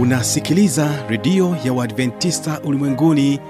unasikiliza 0.00 0.88
redio 1.08 1.56
ya 1.64 1.72
uadventista 1.72 2.60
ulimwenguni 2.64 3.40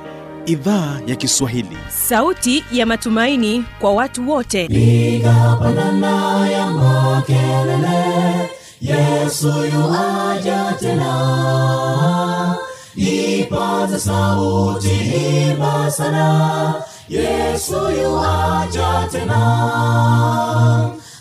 idhaa 0.47 1.01
ya 1.07 1.17
kiswahili. 1.17 1.77
Sauti 1.89 2.65
ya 2.73 2.87
matumaini 2.87 3.65
kwa 3.81 3.93
watu 3.93 4.31
wote. 4.31 4.65
Igapanana 4.65 6.49
ya 6.51 6.67
makelele 6.67 8.51
yesu 8.81 9.49
yuaja 9.49 10.75
tena. 10.81 12.57
Ipaza 12.97 13.99
sauti 13.99 14.91
imba 15.51 15.91
sana 15.91 16.75
yesu 17.09 17.75
yuaja 18.03 19.09
tena. 19.13 19.41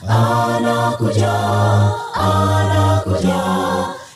Anakuja 0.07 1.33
anakuja 2.13 3.58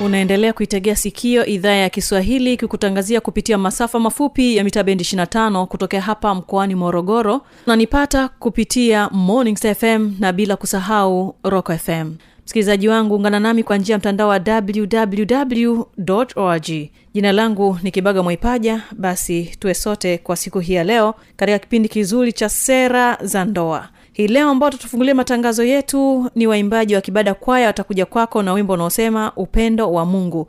unaendelea 0.00 0.52
kuitegea 0.52 0.96
sikio 0.96 1.46
idhaa 1.46 1.72
ya 1.72 1.90
kiswahili 1.90 2.56
kikutangazia 2.56 3.20
kupitia 3.20 3.58
masafa 3.58 3.98
mafupi 3.98 4.56
ya 4.56 4.64
mita 4.64 4.82
bendi 4.82 5.04
25 5.04 5.64
kutokea 5.66 6.00
hapa 6.00 6.34
mkoani 6.34 6.74
morogoro 6.74 7.40
nanipata 7.66 8.28
kupitia 8.28 9.08
mornings 9.12 9.66
fm 9.78 10.12
na 10.18 10.32
bila 10.32 10.56
kusahau 10.56 11.34
rock 11.44 11.72
fm 11.76 12.14
msikilizaji 12.44 12.88
wangu 12.88 13.14
ungana 13.14 13.40
nami 13.40 13.62
kwa 13.62 13.76
njia 13.78 13.92
ya 13.92 13.98
mtandao 13.98 14.28
wa 14.28 14.40
www 14.46 15.82
org. 16.36 16.70
Jina 17.14 17.32
langu 17.32 17.78
ni 17.82 17.90
kibaga 17.90 18.22
mwaipaja. 18.22 18.82
Basi 18.98 19.42
tuwe 19.58 19.74
sote 19.74 20.18
kwa 20.18 20.36
siku 20.36 20.60
hii 20.60 20.72
ya 20.72 20.84
leo 20.84 21.14
katika 21.36 21.58
kipindi 21.58 21.88
kizuri 21.88 22.32
cha 22.32 22.48
sera 22.48 23.18
za 23.22 23.44
ndoa 23.44 23.88
hii 24.12 24.28
leo 24.28 24.48
ambao 24.50 24.70
tutafungulia 24.70 25.14
matangazo 25.14 25.64
yetu 25.64 26.30
ni 26.34 26.46
waimbaji 26.46 26.94
wa 26.94 27.00
kibada 27.00 27.34
kwaya 27.34 27.66
watakuja 27.66 28.06
kwako 28.06 28.42
na 28.42 28.52
wimbo 28.52 28.72
unaosema 28.72 29.32
upendo 29.36 29.92
wa 29.92 30.04
mungu. 30.04 30.46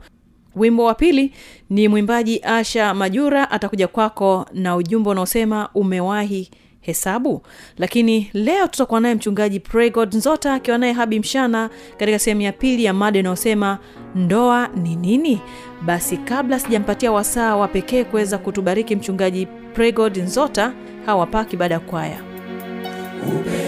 Wimbo 0.56 0.84
wa 0.84 0.94
pili 0.94 1.32
ni 1.70 1.88
mwimbaji 1.88 2.40
asha 2.42 2.94
majura 2.94 3.50
atakuja 3.50 3.88
kwako 3.88 4.46
na 4.52 4.76
ujumbe 4.76 5.10
unaosema 5.10 5.68
umewahi 5.74 6.50
hesabu. 6.80 7.42
Lakini 7.78 8.30
leo 8.32 8.66
tutakuwa 8.66 9.00
naye 9.00 9.14
mchungaji 9.14 9.60
pregod 9.60 10.14
nzota 10.14 10.54
akiwa 10.54 10.78
naye 10.78 10.92
habi 10.92 11.18
mshana 11.20 11.70
katika 11.96 12.18
sehemu 12.18 12.40
ya 12.40 12.52
pili 12.52 12.84
ya 12.84 12.92
mada 12.94 13.18
inayosema 13.18 13.78
ndoa 14.14 14.68
ni 14.68 14.96
nini? 14.96 15.40
Basi 15.84 16.16
kabla 16.16 16.58
sijampatia 16.58 17.12
wasaa 17.12 17.56
wa 17.56 17.68
pekee 17.68 18.04
kuweza 18.04 18.38
kutubariki 18.38 18.96
mchungaji 18.96 19.46
pregod 19.74 20.16
nzota 20.18 20.72
hawapaki 21.06 21.56
baada 21.56 21.74
ya 21.74 21.80
kwaya 21.80 22.31
upendo 23.22 23.61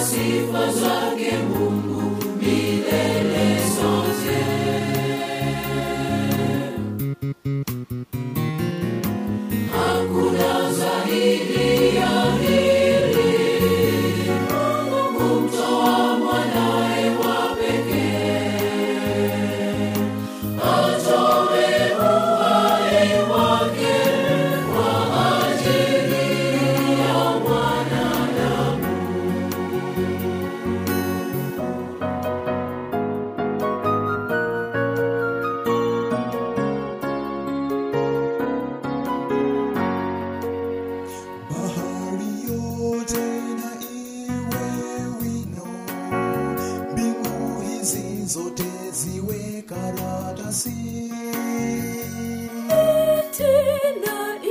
cifras 0.00 0.82
again. 1.12 1.49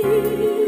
Tena 0.00 0.59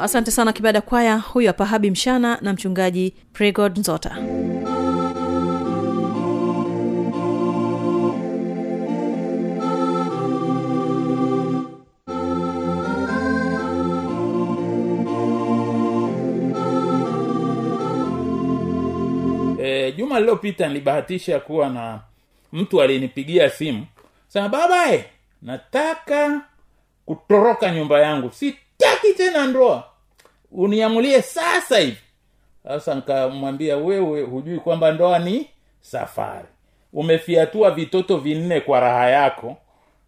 asante 0.00 0.30
sana 0.30 0.52
kibada 0.52 0.80
kwaya. 0.80 1.18
Huyu 1.18 1.46
hapa 1.46 1.64
habi 1.66 1.90
mshana 1.90 2.38
na 2.40 2.52
mchungaji 2.52 3.14
pregod 3.32 3.78
nzota. 3.78 4.16
E, 19.62 19.92
juma 19.96 20.14
lililopita 20.20 20.68
nilibahatisha 20.68 21.40
kuwa 21.40 21.68
na 21.68 22.00
mtu 22.52 22.82
alinipigia 22.82 23.50
simu. 23.50 23.86
Sema 24.28 24.48
baba 24.48 24.92
e, 24.94 25.04
nataka 25.42 26.40
kutoroka 27.06 27.70
nyumba 27.74 28.00
yangu. 28.00 28.30
Sitaki 28.32 29.12
tena 29.16 29.46
ndoa 29.46 29.89
uniamulie 30.52 31.22
sasa 31.22 31.78
hivi. 31.78 31.96
Sasa 32.64 32.94
nikamwambia 32.94 33.76
wewe 33.76 34.22
hujui 34.22 34.58
kwamba 34.58 34.92
ndoa 34.92 35.18
ni 35.18 35.46
safari. 35.80 36.46
Umefiatua 36.92 37.70
vitoto 37.70 38.16
vinne 38.16 38.60
kwa 38.60 38.80
raha 38.80 39.10
yako. 39.10 39.56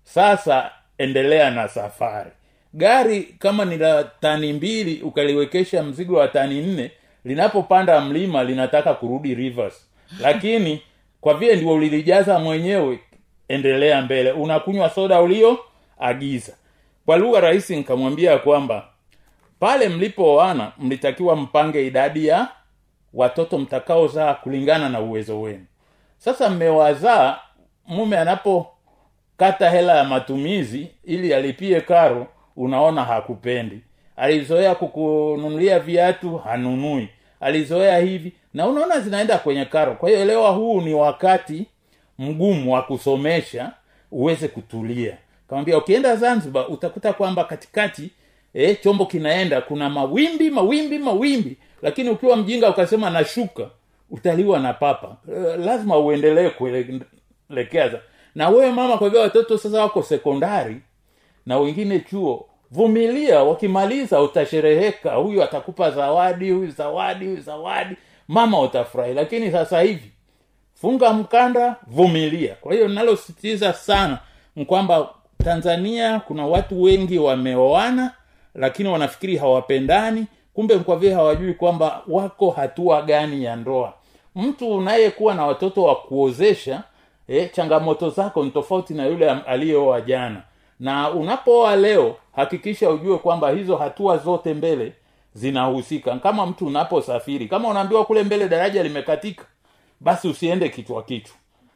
Sasa 0.02 0.70
endelea 0.98 1.50
na 1.50 1.68
safari. 1.68 2.30
Gari 2.74 3.22
kama 3.22 3.64
ni 3.64 3.76
la 3.78 4.04
tani 4.04 4.52
mbili 4.52 5.02
ukaliwekesha 5.02 5.82
mzigo 5.82 6.16
wa 6.16 6.28
tani 6.28 6.60
nne 6.60 6.90
linapopanda 7.24 8.00
mlima 8.00 8.44
linataka 8.44 8.94
kurudi 8.94 9.34
rivers. 9.34 9.86
Lakini 10.20 10.82
kwa 11.20 11.34
vile 11.34 11.56
ndio 11.56 11.72
ulilijaza 11.74 12.38
mwenyewe 12.38 12.98
endelea 13.48 14.02
mbele. 14.02 14.32
Unakunywa 14.32 14.90
soda 14.90 15.20
ulioagiza 15.20 16.52
kwa 17.06 17.16
lugha 17.16 17.40
rahisi 17.40 17.76
nikamwambia 17.76 18.38
kwamba 18.38 18.88
pale 19.62 19.88
mlipooana 19.88 20.72
mlitakiwa 20.78 21.36
mpange 21.36 21.86
idadi 21.86 22.26
ya 22.26 22.48
watoto 23.14 23.58
mtakaozaa 23.58 24.34
kulingana 24.34 24.88
na 24.88 25.00
uwezo 25.00 25.40
wenu. 25.40 25.64
Sasa 26.18 26.50
mmewazaa 26.50 27.38
mume 27.86 28.18
anapokata 28.18 29.70
hela 29.70 29.96
ya 29.96 30.04
matumizi 30.04 30.88
ili 31.04 31.34
alipie 31.34 31.80
karo 31.80 32.26
unaona 32.56 33.04
hakupendi. 33.04 33.80
Alizoea 34.16 34.74
kukununulia 34.74 35.78
viatu 35.80 36.36
hanunui. 36.38 37.08
Alizoea 37.40 37.98
hivi 37.98 38.32
na 38.54 38.66
unaona 38.66 39.00
zinaenda 39.00 39.38
kwenye 39.38 39.64
karo. 39.64 39.94
Kwa 39.94 40.08
hiyo 40.08 40.20
elewa 40.20 40.50
huu 40.50 40.80
ni 40.80 40.94
wakati 40.94 41.66
mgumu 42.18 42.72
wa 42.72 42.82
kusomesha 42.82 43.72
uweze 44.10 44.48
kutulia. 44.48 45.16
Kamwambia 45.48 45.78
ukienda 45.78 46.16
zanzibar 46.16 46.66
utakuta 46.72 47.12
kwamba 47.12 47.44
katikati 47.44 48.10
eh, 48.54 48.76
chombo 48.82 49.06
kinaenda 49.06 49.60
kuna 49.60 49.90
mawimbi 49.90 50.50
mawimbi 50.50 50.98
mawimbi. 50.98 51.56
Lakini 51.82 52.10
ukiwa 52.10 52.36
mjinga 52.36 52.70
ukasema 52.70 53.10
nashuka 53.10 53.70
utaliwa 54.10 54.58
na 54.58 54.72
papa. 54.72 55.16
E, 55.28 55.56
lazima 55.56 55.98
uendelee 55.98 56.50
kuelekeza 56.50 58.00
na 58.34 58.48
wewe 58.48 58.72
mama 58.72 58.98
kwa 58.98 59.08
vile 59.08 59.22
watoto 59.22 59.58
sasa 59.58 59.80
wako 59.82 60.02
sekondari 60.02 60.76
na 61.46 61.58
wengine 61.58 62.00
chuo 62.00 62.46
vumilia 62.70 63.42
wakimaliza 63.42 64.22
utashereheka. 64.22 65.14
Huyu 65.14 65.42
atakupa 65.42 65.90
zawadi 65.90 66.50
huyu 66.50 66.70
zawadi 66.70 67.24
huyu 67.26 67.40
zawadi. 67.40 67.96
Mama 68.28 68.60
utafurahi. 68.60 69.14
Lakini 69.14 69.50
sasa 69.52 69.80
hivi 69.80 70.12
funga 70.74 71.12
mkanda 71.12 71.76
vumilia. 71.86 72.54
Kwa 72.60 72.74
hiyo 72.74 72.88
nalositiza 72.88 73.72
sana 73.72 74.18
kwamba 74.66 75.08
tanzania 75.44 76.20
kuna 76.20 76.46
watu 76.46 76.82
wengi 76.82 77.18
wameoana 77.18 78.10
lakini 78.54 78.88
wanafikiri 78.88 79.36
hawapendani 79.36 80.26
kumbe 80.54 80.78
kwa 80.78 80.96
vile 80.96 81.14
hawajui 81.14 81.54
kwamba 81.54 82.02
wako 82.08 82.50
hatua 82.50 83.02
gani 83.02 83.44
ya 83.44 83.56
ndoa. 83.56 83.92
Mtu 84.36 84.74
unayekuwa 84.76 85.34
na 85.34 85.46
watoto 85.46 85.82
wa 85.82 85.96
kuozesha 85.96 86.82
eh, 87.28 87.50
changamoto 87.52 88.10
zako 88.10 88.44
ni 88.44 88.50
tofauti 88.50 88.94
na 88.94 89.06
yule 89.06 89.30
aliyeoa 89.30 90.00
jana. 90.00 90.42
Na 90.80 91.10
unapooa 91.10 91.76
leo 91.76 92.16
hakikisha 92.36 92.90
ujue 92.90 93.18
kwamba 93.18 93.50
hizo 93.50 93.76
hatua 93.76 94.18
zote 94.18 94.54
mbele 94.54 94.92
zinahusika. 95.34 96.16
Kama 96.16 96.46
mtu 96.46 96.66
unaposafiri 96.66 97.48
kama 97.48 97.68
unaambiwa 97.68 98.04
kule 98.04 98.22
mbele 98.22 98.48
daraja 98.48 98.82
limekatika 98.82 99.44
basi 100.00 100.28
usiende 100.28 100.68
kichwa 100.68 101.02
kichwa. 101.02 101.34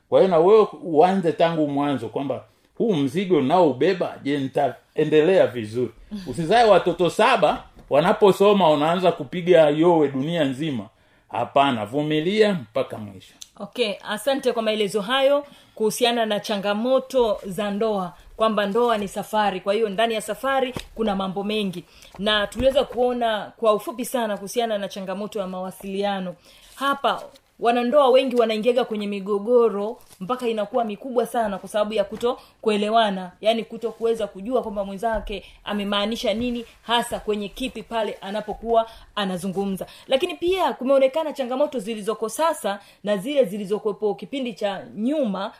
Kwa 0.09 0.21
hiyo 0.21 0.30
na 0.30 0.38
wewe 0.38 0.66
uanze 0.83 1.33
tangu 1.33 1.68
mwanzo 1.68 2.09
kwamba 2.09 2.45
huu 2.78 2.95
mzigo 2.95 3.40
naoubeba 3.40 4.14
je 4.23 4.38
nitaendelea 4.38 5.47
vizuri? 5.47 5.90
Usizae 6.30 6.64
watoto 6.64 7.11
saba 7.11 7.64
wanaposoma 7.90 8.71
unaanza 8.71 9.12
kupiga 9.12 9.68
yowe 9.68 10.09
dunia 10.09 10.45
nzima. 10.45 10.88
Hapana 11.28 11.87
vumilia 11.87 12.54
mpaka 12.54 12.99
mwisho. 12.99 13.35
Okay 13.61 13.95
asante 14.09 14.52
kwa 14.52 14.62
maelezo 14.62 15.00
hayo 15.00 15.45
kuhusiana 15.75 16.26
na 16.26 16.40
changamoto 16.40 17.38
za 17.47 17.71
ndoa 17.71 18.12
kwamba 18.37 18.66
ndoa 18.66 18.99
ni 18.99 19.09
safari. 19.09 19.61
Kwa 19.61 19.75
hiyo 19.75 19.88
ndani 19.88 20.14
ya 20.14 20.21
safari 20.21 20.75
kuna 20.95 21.16
mambo 21.16 21.45
mengi. 21.45 21.85
Na 22.18 22.47
tuliweza 22.47 22.85
kuona 22.85 23.52
kwa 23.56 23.73
ufupi 23.75 24.04
sana 24.04 24.37
kuhusiana 24.37 24.78
na 24.78 24.88
changamoto 24.88 25.38
ya 25.38 25.47
mawasiliano. 25.47 26.35
Hapa 26.75 27.23
wanandoa 27.60 28.08
wengi 28.08 28.36
wanaingiaga 28.36 28.84
kwenye 28.84 29.06
migogoro 29.06 29.98
mpaka 30.20 30.48
inakuwa 30.48 30.84
mikubwa 30.84 31.26
sana 31.26 31.58
kwa 31.58 31.68
sababu 31.68 31.94
ya 31.94 32.04
kuto 32.04 32.38
kuelewana. 32.60 33.32
Yaani 33.40 33.64
kuto 33.64 33.92
kuweza 33.92 34.26
kujua 34.26 34.62
kwamba 34.62 34.84
mwenzake 34.84 35.44
amemaanisha 35.64 36.34
nini 36.34 36.64
hasa 36.82 37.20
kwenye 37.20 37.48
kipi 37.48 37.82
pale 37.82 38.12
anapokuwa 38.20 38.90
anazungumza. 39.14 39.86
Lakini 40.06 40.34
pia 40.34 40.72
kumeonekana 40.72 41.32
changamoto 41.32 41.78
zilizoko 41.78 42.28
sasa 42.28 42.80
na 43.04 43.16
zile 43.16 43.44
zilizokuwepo 43.44 44.14
kipindi 44.14 44.54
cha 44.54 44.84
nyuma 44.96 45.52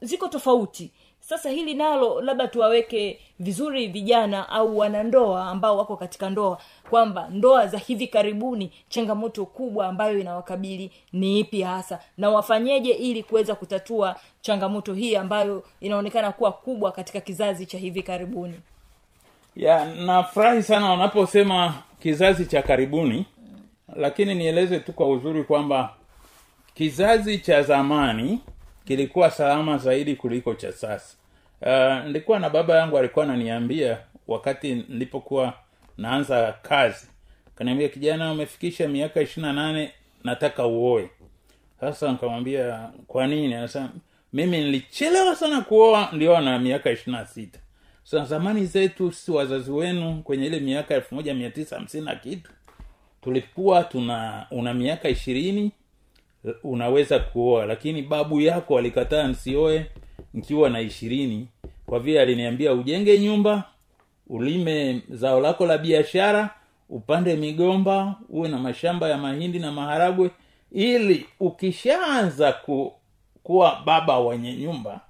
ziko 0.00 0.28
tofauti 0.28 0.90
sasa 1.30 1.50
hili 1.50 1.74
nalo 1.74 2.20
labda 2.20 2.48
tuwaweke 2.48 3.20
vizuri 3.40 3.86
vijana 3.88 4.48
au 4.48 4.78
wanandoa 4.78 5.46
ambao 5.46 5.78
wako 5.78 5.96
katika 5.96 6.30
ndoa 6.30 6.58
kwamba 6.90 7.28
ndoa 7.30 7.66
za 7.66 7.78
hivi 7.78 8.06
karibuni 8.06 8.72
changamoto 8.88 9.46
kubwa 9.46 9.86
ambayo 9.86 10.18
inawakabili 10.18 10.90
ni 11.12 11.40
ipi 11.40 11.62
hasa 11.62 11.98
na 12.18 12.30
wafanyeje 12.30 12.90
ili 12.90 13.22
kuweza 13.22 13.54
kutatua 13.54 14.16
changamoto 14.40 14.94
hii 14.94 15.16
ambayo 15.16 15.64
inaonekana 15.80 16.32
kuwa 16.32 16.52
kubwa 16.52 16.92
katika 16.92 17.20
kizazi 17.20 17.66
cha 17.66 17.78
hivi 17.78 18.02
karibuni? 18.02 18.60
Ya 19.56 19.84
nafurahi 19.84 20.62
sana 20.62 20.90
wanaposema 20.90 21.74
kizazi 22.02 22.46
cha 22.46 22.62
karibuni 22.62 23.26
lakini 23.96 24.34
nieleze 24.34 24.80
tu 24.80 24.92
kwa 24.92 25.08
uzuri 25.08 25.44
kwamba 25.44 25.94
kizazi 26.74 27.38
cha 27.38 27.62
zamani 27.62 28.40
kilikuwa 28.84 29.30
salama 29.30 29.78
zaidi 29.78 30.16
kuliko 30.16 30.54
cha 30.54 30.72
sasa 30.72 31.19
uh, 31.62 32.04
nilikuwa 32.06 32.38
na 32.38 32.50
baba 32.50 32.76
yangu 32.78 32.98
alikuwa 32.98 33.24
ananiambia 33.24 33.98
wakati 34.28 34.74
nilipokuwa 34.74 35.54
naanza 35.98 36.52
kazi. 36.62 37.06
Kaniambia 37.54 37.88
kijana 37.88 38.32
umefikisha 38.32 38.88
miaka 38.88 39.20
ishiri 39.20 39.46
na 39.46 39.52
nane 39.52 39.92
nataka 40.24 40.66
uoe. 40.66 41.10
Sasa 41.80 42.12
nikamwambia 42.12 42.90
kwa 43.06 43.26
nini? 43.26 43.54
Anasema 43.54 43.88
mimi 44.32 44.58
nilichelewa 44.58 45.36
sana 45.36 45.60
kuoa 45.60 46.08
nilioa 46.12 46.40
na 46.40 46.58
miaka 46.58 46.90
ishiri 46.90 47.12
na 47.12 47.26
sita. 47.26 47.58
Sasa 48.04 48.24
zamani 48.24 48.66
zetu 48.66 49.12
si 49.12 49.30
wazazi 49.30 49.70
wenu 49.70 50.22
kwenye 50.22 50.46
ile 50.46 50.60
miaka 50.60 50.94
elfu 50.94 51.14
moja 51.14 51.34
mia 51.34 51.50
tisa 51.50 51.76
hamsini 51.76 52.04
na 52.04 52.14
kitu 52.14 52.50
tulikuwa 53.22 53.84
tuna 53.84 54.46
una 54.50 54.74
miaka 54.74 55.08
ishirini 55.08 55.72
unaweza 56.64 57.18
kuoa. 57.18 57.66
Lakini 57.66 58.02
babu 58.02 58.40
yako 58.40 58.78
alikataa 58.78 59.28
nsioe 59.28 59.86
nkiwa 60.34 60.70
na 60.70 60.80
ishirini 60.80 61.48
kwa 61.86 62.00
vile 62.00 62.20
aliniambia 62.20 62.72
ujenge 62.72 63.18
nyumba 63.18 63.64
ulime 64.28 65.02
zao 65.10 65.40
lako 65.40 65.66
la 65.66 65.78
biashara 65.78 66.50
upande 66.88 67.36
migomba 67.36 68.14
uwe 68.28 68.48
na 68.48 68.58
mashamba 68.58 69.08
ya 69.08 69.18
mahindi 69.18 69.58
na 69.58 69.72
maharagwe 69.72 70.30
ili 70.72 71.26
ukishaanza 71.40 72.52
ku, 72.52 72.92
kuwa 73.42 73.82
baba 73.84 74.18
wenye 74.20 74.56
nyumba 74.56 75.00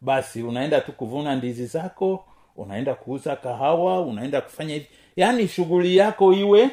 basi 0.00 0.42
unaenda 0.42 0.80
tu 0.80 0.92
kuvuna 0.92 1.36
ndizi 1.36 1.66
zako 1.66 2.24
unaenda 2.56 2.94
kuuza 2.94 3.36
kahawa 3.36 4.00
unaenda 4.00 4.40
kufanya 4.40 4.74
hivi. 4.74 4.86
Yaani 5.16 5.48
shughuli 5.48 5.96
yako 5.96 6.32
iwe 6.32 6.70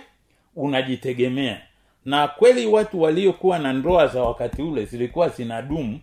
unajitegemea. 0.56 1.62
Na 2.06 2.28
kweli 2.28 2.66
watu 2.68 3.02
waliokuwa 3.02 3.60
na 3.60 3.74
ndoa 3.74 4.08
za 4.08 4.24
wakati 4.24 4.62
ule 4.62 4.86
zilikuwa 4.86 5.30
zinadumu 5.30 6.00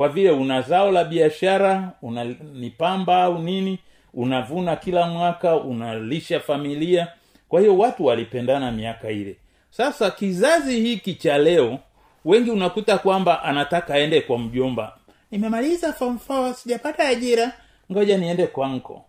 kwa 0.00 0.08
vile 0.08 0.30
una 0.30 0.62
zao 0.62 0.90
la 0.92 1.04
biashara 1.04 1.92
una 2.02 2.24
ni 2.54 2.70
pamba 2.70 3.22
au 3.22 3.38
nini 3.38 3.78
unavuna 4.14 4.76
kila 4.76 5.06
mwaka 5.06 5.56
unalisha 5.56 6.40
familia. 6.40 7.08
Kwa 7.48 7.60
hiyo 7.60 7.78
watu 7.78 8.04
walipendana 8.04 8.72
miaka 8.72 9.10
ile. 9.10 9.36
Sasa 9.70 10.10
kizazi 10.10 10.80
hiki 10.80 11.14
cha 11.14 11.38
leo 11.38 11.78
wengi 12.24 12.50
unakuta 12.50 12.98
kwamba 12.98 13.42
anataka 13.42 13.94
aende 13.94 14.20
kwa 14.20 14.38
mjomba. 14.38 14.96
Nimemaliza 15.30 15.92
form 15.92 16.18
sijapata 16.54 17.08
ajira 17.08 17.52
ngoja 17.92 18.18
niende 18.18 18.46
kwa 18.46 18.68
nko 18.68 19.04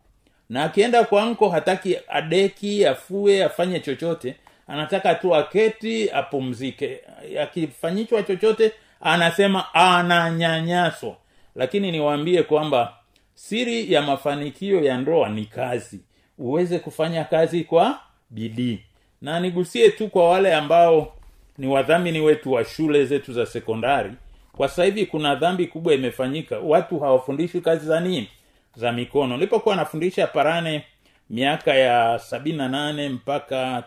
na 0.49 0.63
akienda 0.63 1.03
kwa 1.03 1.25
nko 1.25 1.49
hataki 1.49 1.97
adeki 2.07 2.85
afue 2.85 3.43
afanye 3.43 3.79
chochote. 3.79 4.35
Anataka 4.67 5.15
tu 5.15 5.35
aketi 5.35 6.09
apumzike. 6.11 6.99
Akifanyichwa 7.41 8.23
chochote 8.23 8.71
anasema 9.01 9.73
ananyanyaswa. 9.73 11.15
Lakini 11.55 11.91
niwaambie 11.91 12.43
kwamba 12.43 12.93
siri 13.33 13.93
ya 13.93 14.01
mafanikio 14.01 14.83
ya 14.83 14.97
ndoa 14.97 15.29
ni 15.29 15.45
kazi. 15.45 15.99
Uweze 16.37 16.79
kufanya 16.79 17.23
kazi 17.23 17.63
kwa 17.63 17.99
bidii. 18.29 18.79
Na 19.21 19.39
nigusie 19.39 19.89
tu 19.89 20.07
kwa 20.07 20.29
wale 20.29 20.53
ambao 20.55 21.13
ni 21.57 21.67
wadhamini 21.67 22.21
wetu 22.21 22.51
wa 22.51 22.65
shule 22.65 23.05
zetu 23.05 23.33
za 23.33 23.45
sekondari. 23.45 24.11
Kwa 24.51 24.67
sasa 24.67 24.83
hivi 24.83 25.05
kuna 25.05 25.35
dhambi 25.35 25.67
kubwa 25.67 25.93
imefanyika. 25.93 26.59
Watu 26.59 26.99
hawafundishwi 26.99 27.61
kazi 27.61 27.85
za 27.85 27.99
nini? 27.99 28.29
Za 28.75 28.91
mikono. 28.91 29.35
Nilipokuwa 29.35 29.75
nafundisha 29.75 30.27
parane 30.27 30.83
miaka 31.29 31.73
ya 31.73 32.19
sabini 32.19 32.57
na 32.57 32.69
nane 32.69 33.09
mpaka 33.09 33.83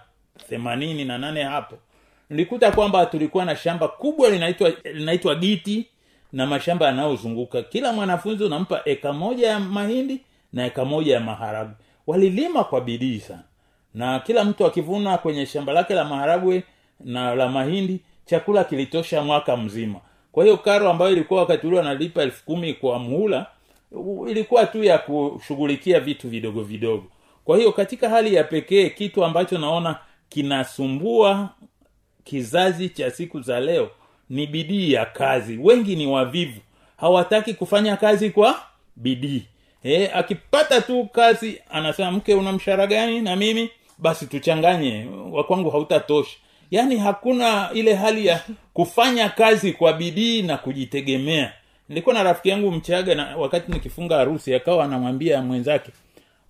themanini 0.49 1.05
na 1.05 1.19
nane 1.19 1.43
hapo 1.43 1.79
nilikuta 2.35 2.73
kwamba 2.73 3.07
tulikuwa 3.07 3.45
na 3.45 3.57
shamba 3.57 3.89
kubwa 3.89 4.31
linaitwa 4.31 4.73
linaitwa 4.95 5.35
giti 5.35 5.87
na 6.33 6.47
mashamba 6.47 6.87
yanayozunguka. 6.87 7.63
Kila 7.63 7.93
mwanafunzi 7.93 8.45
unampa 8.45 8.83
eka 8.85 9.13
moja 9.13 9.49
ya 9.49 9.61
mahindi 9.61 10.21
na 10.53 10.67
eka 10.67 10.85
moja 10.85 11.15
ya 11.15 11.21
maharagwe. 11.21 11.75
Walilima 12.07 12.65
kwa 12.65 12.81
bidii 12.81 13.19
sana. 13.21 13.43
Na 13.95 14.21
kila 14.21 14.45
mtu 14.45 14.67
akivuna 14.67 15.19
kwenye 15.19 15.47
shamba 15.47 15.73
lake 15.73 15.95
la 15.95 16.05
maharagwe 16.05 16.63
na 17.01 17.35
la 17.35 17.49
mahindi 17.49 18.01
chakula 18.27 18.65
kilitosha 18.65 19.23
mwaka 19.23 19.57
mzima. 19.57 20.01
Kwa 20.33 20.45
hiyo 20.45 20.57
karo 20.57 20.91
ambayo 20.91 21.11
ilikuwa 21.13 21.41
wakati 21.41 21.67
ule 21.67 21.77
wanalipa 21.77 22.23
elfu 22.23 22.45
kumi 22.45 22.75
kwa 22.75 22.99
mhula 22.99 23.47
ilikuwa 24.29 24.67
tu 24.67 24.85
ya 24.85 24.99
kushughulikia 24.99 26.01
vitu 26.01 26.29
vidogo 26.29 26.63
vidogo. 26.63 27.05
Kwa 27.45 27.57
hiyo 27.57 27.73
katika 27.73 28.09
hali 28.09 28.35
ya 28.35 28.45
pekee 28.45 28.89
kitu 28.91 29.25
ambacho 29.25 29.59
naona 29.59 29.99
kinasumbua 30.29 31.49
kizazi 32.25 32.89
cha 32.89 33.11
siku 33.11 33.41
za 33.41 33.61
leo 33.61 33.91
ni 34.31 34.47
bidii 34.47 34.93
ya 34.93 35.07
kazi. 35.07 35.59
Wengi 35.63 35.97
ni 35.97 36.07
wavivu. 36.07 36.61
Hawataki 36.97 37.55
kufanya 37.55 37.97
kazi 37.97 38.31
kwa 38.31 38.61
bidii. 38.97 39.43
E, 39.85 40.07
akipata 40.15 40.81
tu 40.81 41.09
kazi 41.13 41.61
anasema 41.71 42.11
mke 42.13 42.35
una 42.35 42.53
mshahara 42.53 42.87
gani 42.87 43.21
na 43.21 43.37
mimi? 43.37 43.71
Basi 43.99 44.27
tuchanganye. 44.27 45.07
Wakwangu 45.31 45.71
hautatosha. 45.71 46.37
Yaani 46.71 46.97
hakuna 46.97 47.71
ile 47.75 47.95
hali 47.95 48.27
ya 48.27 48.41
kufanya 48.73 49.29
kazi 49.29 49.73
kwa 49.73 49.93
bidii 49.93 50.43
na 50.43 50.57
kujitegemea. 50.57 51.53
Nilikuwa 51.89 52.15
na 52.15 52.23
rafiki 52.23 52.49
yangu 52.49 52.71
mchaga 52.73 53.15
na 53.15 53.37
wakati 53.37 53.73
nikifunga 53.73 54.17
harusi 54.17 54.55
akawa 54.55 54.85
anamwambia 54.85 55.43
mwenzake 55.43 55.91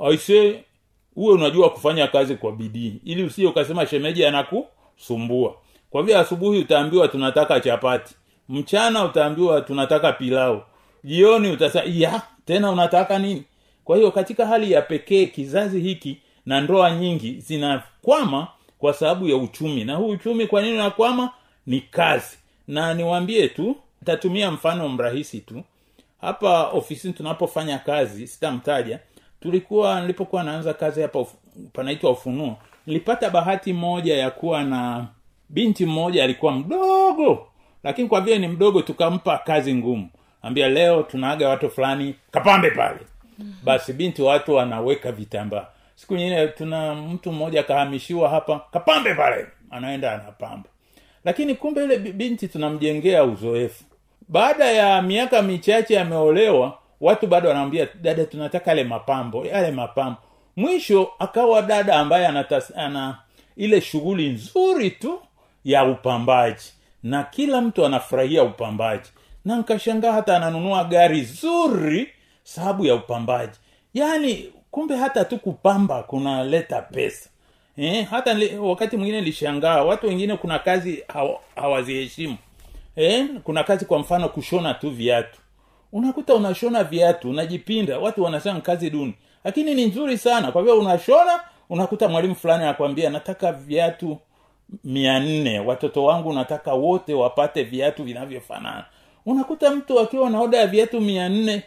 aise 0.07 0.64
uwe 1.16 1.35
unajua 1.35 1.71
kufanya 1.71 2.07
kazi 2.07 2.35
kwa 2.35 2.52
bidii. 2.52 3.00
Ili 3.04 3.23
usije 3.23 3.47
ukasema 3.49 3.87
shemeji 3.87 4.25
anakusumbua 4.26 5.57
kwa 5.95 6.03
vile 6.03 6.19
asubuhi 6.19 6.59
utaambiwa 6.59 7.09
tunataka 7.09 7.61
chapati 7.61 8.15
mchana 8.49 9.05
utaambiwa 9.05 9.61
tunataka 9.61 10.13
pilau 10.13 10.63
jioni 11.05 11.51
utasa 11.51 11.83
ya 11.87 12.23
tena 12.45 12.71
unataka 12.71 13.19
nini? 13.19 13.45
Kwa 13.85 13.97
hiyo 13.97 14.11
katika 14.11 14.47
hali 14.47 14.73
ya 14.73 14.83
pekee 14.83 15.27
kizazi 15.27 15.81
hiki 15.81 16.19
na 16.47 16.61
ndoa 16.61 16.91
nyingi 16.91 17.33
zinakwama 17.41 18.49
kwa 18.79 18.93
sababu 18.93 19.29
ya 19.29 19.37
uchumi. 19.37 19.85
Na 19.85 19.95
huu 19.95 20.09
uchumi 20.09 20.47
kwa 20.47 20.63
nini 20.63 20.75
unakwama? 20.75 21.31
Ni 21.67 21.81
kazi. 21.81 22.39
Na 22.69 22.95
niwaambie 22.95 23.49
tu 23.49 23.77
nitatumia 24.01 24.51
mfano 24.51 24.89
mrahisi 24.89 25.41
tu. 25.41 25.63
Hapa 26.21 26.63
ofisini 26.69 27.15
tunapofanya 27.15 27.79
kazi 27.79 28.27
sitamtaja. 28.27 28.99
Tulikuwa 29.41 30.01
nilipokuwa 30.01 30.43
naanza 30.45 30.75
kazi 30.75 31.03
hapa 31.03 31.27
panaitwa 31.73 32.11
ufunuo 32.11 32.57
nilipata 32.87 33.31
bahati 33.31 33.73
moja 33.73 34.17
ya 34.17 34.31
kuwa 34.31 34.65
na 34.65 35.07
binti 35.49 35.87
mmoja 35.87 36.25
alikuwa 36.25 36.53
mdogo 36.53 37.47
lakini 37.85 38.09
kwa 38.09 38.21
vile 38.21 38.39
ni 38.39 38.49
mdogo 38.49 38.83
tukampa 38.83 39.39
kazi 39.39 39.75
ngumu. 39.75 40.09
Ambia 40.43 40.69
leo 40.69 41.03
tunaaga 41.03 41.49
watu 41.49 41.71
fulani 41.71 42.15
kapambe 42.31 42.71
pale. 42.71 42.99
Basi 43.65 43.93
binti 43.93 44.23
watu 44.23 44.55
wanaweka 44.55 45.13
vitambaa. 45.13 45.67
Siku 45.95 46.17
nyingine 46.17 46.47
tuna 46.49 46.95
mtu 46.95 47.33
mmoja 47.33 47.61
akahamishiwa 47.61 48.29
hapa 48.29 48.61
kapambe 48.73 49.15
pale. 49.15 49.47
Anaenda 49.71 50.13
anapamba. 50.13 50.69
Lakini 51.25 51.55
kumbe 51.55 51.85
ile 51.85 51.99
binti 51.99 52.49
tunamjengea 52.49 53.25
uzoefu. 53.25 53.85
Baada 54.29 54.65
ya 54.73 55.03
miaka 55.03 55.43
michache 55.43 56.01
ameolewa 56.01 56.79
watu 57.01 57.27
bado 57.27 57.49
wanamwambia 57.49 57.89
dada 58.03 58.25
tunataka 58.25 58.71
yale 58.71 58.85
mapambo 58.85 59.47
yale 59.47 59.71
mapambo. 59.71 60.17
Mwisho 60.57 61.11
akawa 61.19 61.63
dada 61.63 61.97
ambaye 61.97 62.27
ana 62.77 63.19
ile 63.57 63.81
shughuli 63.81 64.29
nzuri 64.29 64.91
tu 64.91 65.21
ya 65.64 65.85
upambaji. 65.85 66.73
Na 67.02 67.23
kila 67.23 67.61
mtu 67.61 67.87
anafurahia 67.87 68.42
upambaji. 68.42 69.11
Na 69.44 69.56
nkashangaa 69.56 70.12
hata 70.12 70.37
ananunua 70.37 70.85
gari 70.85 71.23
zuri 71.25 72.09
sababu 72.42 72.87
ya 72.87 72.94
upambaji. 72.94 73.59
Yaani 73.94 74.52
kumbe 74.71 74.97
hata 74.97 75.25
tu 75.25 75.38
kupamba 75.38 76.02
kunaleta 76.02 76.83
pesa. 76.83 77.28
Eh, 77.76 78.06
hata 78.11 78.35
li, 78.35 78.56
wakati 78.59 78.97
mwingine 78.97 79.21
lishangaa 79.21 79.83
watu 79.83 80.06
wengine 80.06 80.37
kuna 80.37 80.59
kazi 80.59 81.04
haw, 81.09 81.30
hawaziheshimu. 81.56 82.37
Eh, 82.97 83.26
kuna 83.44 83.64
kazi 83.64 83.85
kwa 83.85 83.99
mfano 83.99 84.28
kushona 84.28 84.75
tu 84.75 84.90
viatu. 84.90 85.38
Unakuta 85.92 86.35
unashona 86.35 86.85
viatu 86.85 87.30
unajipinda 87.30 87.99
watu 87.99 88.23
wanasema 88.23 88.61
kazi 88.61 88.90
duni. 88.90 89.14
Lakini 89.44 89.75
ni 89.75 89.87
nzuri 89.87 90.18
sana 90.18 90.52
kwa 90.52 90.62
vile 90.62 90.75
unashona 90.75 91.40
unakuta 91.71 92.09
mwalimu 92.09 92.35
fulani 92.35 92.62
anakwambia 92.62 93.11
nataka 93.11 93.52
viatu 93.52 94.18
mia 94.85 95.21
nne. 95.21 95.61
Watoto 95.61 96.04
wangu 96.04 96.33
nataka 96.33 96.75
wote 96.75 97.14
wapate 97.14 97.62
viatu 97.62 98.04
vinavyofanana. 98.04 98.85
Unakuta 99.26 99.71
mtu 99.71 100.00
akiwa 100.00 100.31
na 100.31 100.40
oda 100.40 100.59
ya 100.59 100.66
viatu 100.66 101.00
mia 101.00 101.28
nne 101.28 101.62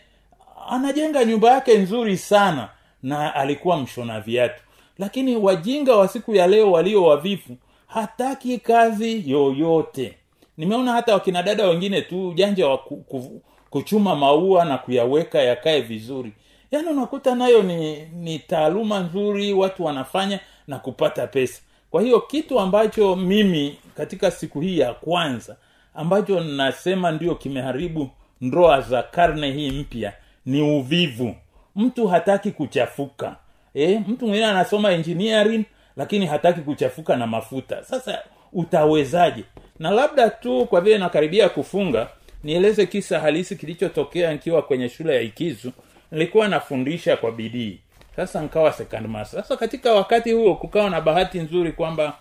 anajenga 0.69 1.25
nyumba 1.25 1.51
yake 1.51 1.77
nzuri 1.77 2.17
sana 2.17 2.69
na 3.03 3.35
alikuwa 3.35 3.77
mshona 3.77 4.19
viatu. 4.21 4.63
Lakini 4.97 5.35
wajinga 5.35 5.95
wa 5.95 6.07
siku 6.07 6.35
ya 6.35 6.47
leo 6.47 6.71
walio 6.71 7.03
wavifu 7.03 7.57
hataki 7.87 8.57
kazi 8.57 9.31
yoyote. 9.31 10.13
Nimeona 10.57 10.91
hata 10.91 11.13
wakina 11.13 11.43
dada 11.43 11.67
wengine 11.67 12.01
tu 12.01 12.29
ujanja 12.29 12.67
wa 12.67 12.77
ku, 12.77 12.95
ku, 12.97 13.41
kuchuma 13.69 14.15
maua 14.15 14.65
na 14.65 14.77
kuyaweka 14.77 15.41
yakae 15.41 15.81
vizuri. 15.81 16.33
Yaani 16.71 16.87
unakuta 16.87 17.35
nayo 17.35 17.63
ni 17.63 18.05
ni 18.05 18.39
taaluma 18.39 18.99
nzuri 18.99 19.53
watu 19.53 19.83
wanafanya 19.85 20.39
na 20.67 20.79
kupata 20.79 21.27
pesa 21.27 21.61
kwa 21.91 22.01
hiyo 22.01 22.21
kitu 22.21 22.59
ambacho 22.59 23.15
mimi 23.15 23.77
katika 23.97 24.31
siku 24.31 24.61
hii 24.61 24.79
ya 24.79 24.93
kwanza 24.93 25.55
ambacho 25.95 26.39
nasema 26.39 27.11
ndio 27.11 27.35
kimeharibu 27.35 28.09
ndoa 28.41 28.81
za 28.81 29.03
karne 29.03 29.51
hii 29.51 29.71
mpya 29.71 30.13
ni 30.45 30.61
uvivu. 30.61 31.35
Mtu 31.75 32.07
hataki 32.07 32.51
kuchafuka. 32.51 33.35
E, 33.73 33.99
mtu 34.07 34.25
mwingine 34.27 34.45
anasoma 34.45 34.91
engineering 34.91 35.65
lakini 35.97 36.25
hataki 36.25 36.61
kuchafuka 36.61 37.15
na 37.15 37.27
mafuta. 37.27 37.83
Sasa 37.83 38.19
utawezaje? 38.53 39.43
Na 39.79 39.91
labda 39.91 40.29
tu 40.29 40.65
kwa 40.65 40.81
vile 40.81 40.97
nakaribia 40.97 41.49
kufunga 41.49 42.07
nieleze 42.43 42.85
kisa 42.85 43.19
halisi 43.19 43.55
kilichotokea 43.55 44.31
nikiwa 44.33 44.61
kwenye 44.61 44.89
shule 44.89 45.15
ya 45.15 45.21
ikizu. 45.21 45.71
Nilikuwa 46.11 46.47
nafundisha 46.47 47.17
kwa 47.17 47.31
bidii 47.31 47.79
sasa 48.17 48.41
nkawa 48.41 48.73
second 48.73 49.07
master. 49.07 49.41
Sasa 49.41 49.57
katika 49.57 49.93
wakati 49.93 50.31
huo 50.31 50.55
kukawa 50.55 50.89
na 50.89 51.01
bahati 51.01 51.39
nzuri 51.39 51.71
kwamba 51.71 52.17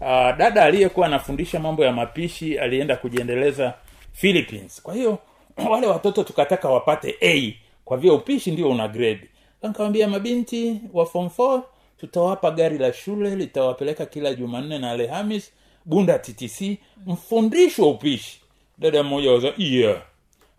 uh, 0.00 0.36
dada 0.36 0.64
aliyekuwa 0.64 1.06
anafundisha 1.06 1.60
mambo 1.60 1.84
ya 1.84 1.92
mapishi 1.92 2.58
alienda 2.58 2.96
kujiendeleza 2.96 3.74
philippines. 4.12 4.82
Kwa 4.82 4.94
hiyo 4.94 5.18
wale 5.70 5.86
watoto 5.86 6.24
tukataka 6.24 6.68
wapate 6.68 7.16
a 7.22 7.54
kwa 7.84 7.96
vile 7.96 8.12
upishi 8.12 8.50
ndio 8.50 8.70
una 8.70 8.88
grade. 8.88 9.28
Nkawambia 9.62 10.08
mabinti 10.08 10.80
wa 10.92 11.06
form 11.06 11.26
4 11.26 11.60
tutawapa 12.00 12.50
gari 12.50 12.78
la 12.78 12.92
shule 12.92 13.36
litawapeleka 13.36 14.06
kila 14.06 14.34
jumanne 14.34 14.78
na 14.78 14.90
alhamis 14.90 15.52
bunda 15.84 16.18
ttc 16.18 16.78
mfundishwe 17.06 17.86
upishi. 17.86 18.40
Dada 18.78 19.02
mmoja 19.02 19.32
waza 19.32 19.52
yeah 19.58 20.02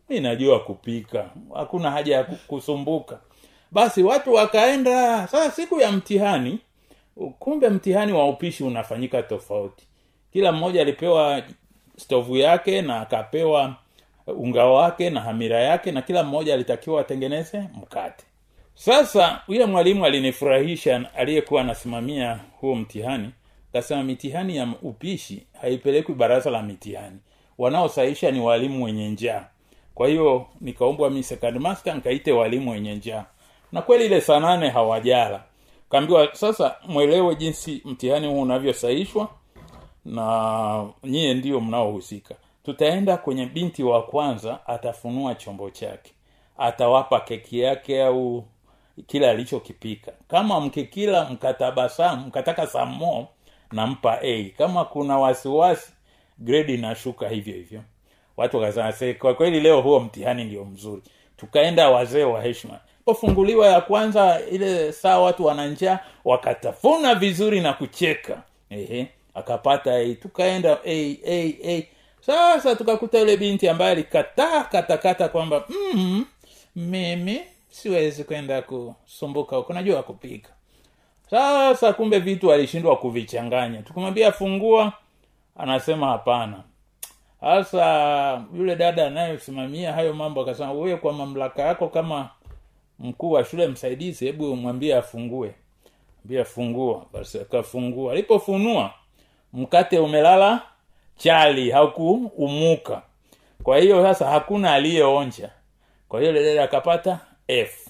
mi 0.10 0.20
najua 0.20 0.60
kupika. 0.60 1.30
Hakuna 1.56 1.92
haja 1.92 2.16
ya 2.16 2.24
kusumbuka 2.24 3.20
basi 3.74 4.04
watu 4.04 4.34
wakaenda 4.34 5.28
sasa 5.28 5.52
siku 5.52 5.80
ya 5.80 5.92
mtihani 5.92 6.60
kumbe 7.40 7.70
mtihani 7.70 8.14
wa 8.14 8.30
upishi 8.30 8.64
unafanyika 8.64 9.24
tofauti. 9.24 9.88
Kila 10.34 10.52
mmoja 10.52 10.82
alipewa 10.82 11.44
stovu 11.98 12.38
yake 12.38 12.82
na 12.82 13.02
akapewa 13.02 13.76
unga 14.28 14.66
wake 14.66 15.10
na 15.10 15.22
hamira 15.22 15.60
yake 15.60 15.92
na 15.92 16.02
kila 16.02 16.24
mmoja 16.24 16.54
alitakiwa 16.54 17.02
atengeneze 17.02 17.64
mkate. 17.82 18.24
Sasa 18.76 19.42
yule 19.48 19.66
mwalimu 19.66 20.06
alinifurahisha 20.06 21.10
aliyekuwa 21.16 21.62
anasimamia 21.62 22.40
huo 22.60 22.76
mtihani 22.76 23.30
kasema 23.74 24.04
mitihani 24.04 24.58
ya 24.58 24.68
upishi 24.82 25.48
haipelekwi 25.62 26.16
baraza 26.16 26.50
la 26.52 26.62
mitihani. 26.64 27.20
Wanaosahisha 27.58 28.32
ni 28.32 28.40
walimu 28.40 28.84
wenye 28.84 29.10
njaa. 29.10 29.46
Kwa 29.96 30.08
hiyo 30.08 30.48
nikaombwa 30.62 31.10
mi 31.10 31.26
master 31.60 31.96
nikaite 31.96 32.32
walimu 32.32 32.72
wenye 32.72 32.96
njaa 32.96 33.26
na 33.74 33.82
kweli 33.82 34.06
ile 34.06 34.22
saa 34.22 34.40
nane 34.40 34.70
hawajala. 34.70 35.44
Kaambiwa 35.90 36.30
sasa 36.36 36.76
mwelewe 36.88 37.36
jinsi 37.36 37.82
mtihani 37.86 38.28
huu 38.28 38.42
unavyosahishwa 38.42 39.30
na 40.06 40.86
nyie 41.04 41.34
ndio 41.34 41.60
mnaohusika. 41.60 42.36
Tutaenda 42.66 43.18
kwenye 43.18 43.46
binti 43.46 43.84
wa 43.84 44.04
kwanza 44.04 44.68
atafunua 44.68 45.36
chombo 45.36 45.70
chake. 45.70 46.12
Atawapa 46.58 47.20
keki 47.20 47.60
yake 47.60 48.04
au 48.04 48.44
kile 49.08 49.30
alichokipika. 49.30 50.12
Kama 50.28 50.60
mkikila 50.60 51.30
mkatabasamu 51.30 52.28
mkataka 52.28 52.68
samo 52.68 53.28
nampa 53.72 54.20
a. 54.22 54.50
Kama 54.58 54.86
kuna 54.86 55.18
wasiwasi 55.20 55.94
gredi 56.40 56.74
inashuka 56.74 57.30
hivyo 57.30 57.54
hivyo. 57.54 57.82
Watu 58.38 58.66
kwa 59.20 59.34
kweli 59.34 59.60
leo 59.60 59.82
huo 59.82 60.00
mtihani 60.00 60.44
ndio 60.44 60.66
mzuri. 60.66 61.02
Tukaenda 61.38 61.90
wazee 61.90 62.24
wa 62.24 62.42
heshima 62.42 62.80
pofunguliwa 63.06 63.68
ya 63.68 63.82
kwanza 63.82 64.42
ile 64.52 64.92
saa 64.92 65.20
watu 65.20 65.46
wananjaa 65.46 66.00
wakatafuna 66.26 67.16
vizuri 67.16 67.62
na 67.62 67.74
kucheka. 67.74 68.42
Ehe 68.70 69.08
akapata 69.34 70.00
ei 70.00 70.16
tukaenda 70.16 70.78
ei 70.84 71.20
ei 71.26 71.58
ei 71.64 71.88
sasa 72.22 72.76
tukakuta 72.76 73.20
yule 73.20 73.38
binti 73.38 73.70
ambaye 73.70 73.92
alikataa 73.92 74.64
katakata 74.64 75.28
kwamba 75.30 75.64
mm, 75.94 76.26
mimi 76.76 77.42
siwezi 77.70 78.24
kwenda 78.24 78.62
kusumbuka 78.62 79.56
huko 79.56 79.74
najua 79.74 80.04
kupika 80.04 80.50
sasa 81.30 81.94
kumbe 81.94 82.20
vitu 82.20 82.52
alishindwa 82.54 82.96
kuvichanganya. 82.98 83.82
Tukamwambia 83.82 84.32
fungua. 84.32 84.94
Anasema 85.58 86.08
hapana. 86.08 86.64
Sasa 87.42 88.44
yule 88.58 88.76
dada 88.76 89.08
anayesimamia 89.08 89.94
hayo 89.94 90.14
mambo 90.14 90.42
akasema 90.42 90.72
wewe 90.72 90.98
kwa 90.98 91.14
mamlaka 91.14 91.62
yako 91.62 91.88
kama 91.88 92.30
mkuu 93.04 93.32
wa 93.32 93.46
shule 93.46 93.68
msaidizi 93.68 94.26
hebu 94.26 94.56
mwambie 94.56 94.96
afungue. 94.96 95.54
Fungua 96.46 97.06
basi 97.14 97.40
akafungua. 97.40 98.14
Alipofunua 98.14 98.94
mkate 99.54 100.00
umelala 100.00 100.62
chali 101.18 101.72
hakuumuka 101.72 103.02
kwa 103.64 103.78
hiyo 103.78 104.04
sasa 104.04 104.30
hakuna 104.30 104.74
aliyeonja. 104.74 105.50
Kwa 106.10 106.20
hiyo 106.20 106.34
dada 106.34 106.64
akapata 106.64 107.20
f. 107.48 107.88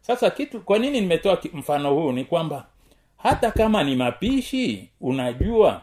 Sasa 0.00 0.30
kitu 0.30 0.60
kwa 0.60 0.78
nini 0.78 1.00
nimetoa 1.00 1.38
mfano 1.52 1.94
huu? 1.94 2.12
Ni 2.12 2.24
kwamba 2.24 2.66
hata 3.16 3.50
kama 3.50 3.84
ni 3.84 3.96
mapishi 3.96 4.88
unajua 5.00 5.82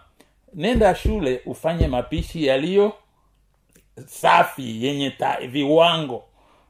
nenda 0.53 0.95
shule 0.95 1.41
ufanye 1.45 1.87
mapishi 1.87 2.45
yaliyo 2.45 2.93
safi 4.05 4.85
yenye 4.85 5.09
ta, 5.09 5.37
viwango 5.47 6.23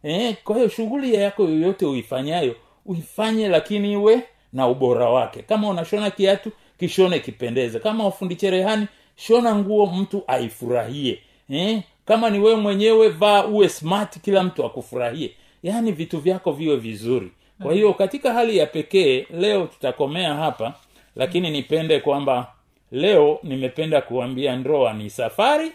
eh, 0.06 0.36
kwa 0.44 0.56
hiyo 0.56 0.70
shughuli 0.70 1.13
yako 1.15 1.44
yoyote 1.44 1.86
uifanyayo 1.86 2.56
uifanye 2.86 3.48
lakini 3.48 3.94
iwe 3.94 4.22
na 4.54 4.68
ubora 4.68 5.10
wake. 5.10 5.41
Kama 5.41 5.70
unashona 5.70 6.12
kiatu 6.12 6.52
kishone 6.80 7.20
kipendeze. 7.20 7.80
Kama 7.80 8.08
ufundi 8.08 8.36
cherehani 8.36 8.88
shona 9.15 9.56
nguo 9.56 9.86
mtu 9.86 10.24
aifurahie. 10.28 11.20
Eh, 11.50 11.82
kama 12.06 12.30
ni 12.30 12.39
wewe 12.39 12.56
mwenyewe 12.56 13.10
vaa 13.10 13.46
uwe 13.46 13.70
smart 13.70 14.20
kila 14.22 14.44
mtu 14.44 14.65
akufurahie. 14.65 15.32
Yaani 15.63 15.91
vitu 15.91 16.20
vyako 16.20 16.52
viwe 16.52 16.76
vizuri. 16.76 17.32
Kwa 17.63 17.74
hiyo 17.74 17.94
katika 17.94 18.34
hali 18.34 18.58
ya 18.58 18.65
pekee 18.65 19.26
leo 19.34 19.65
tutakomea 19.65 20.34
hapa 20.34 20.74
lakini 21.15 21.52
nipende 21.52 22.00
kwamba 22.00 22.52
leo 22.91 23.39
nimependa 23.44 24.02
kuambia 24.02 24.56
ndoa 24.56 24.94
ni 24.94 25.10
safari 25.10 25.72